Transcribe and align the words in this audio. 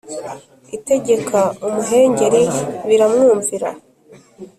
Itegeka 0.77 1.41
umuhengeri 1.65 2.41
biramwumvira 2.87 3.69